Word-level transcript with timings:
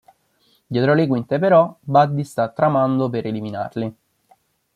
Dietro 0.65 0.95
le 0.95 1.05
quinte, 1.05 1.37
però, 1.37 1.77
Buddy 1.79 2.23
sta 2.23 2.47
tramando 2.49 3.07
per 3.11 3.27
eliminarli. 3.27 3.95